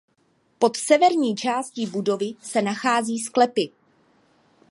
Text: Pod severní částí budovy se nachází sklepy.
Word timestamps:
Pod 0.59 0.77
severní 0.77 1.35
částí 1.35 1.85
budovy 1.87 2.33
se 2.41 2.61
nachází 2.61 3.19
sklepy. 3.19 3.71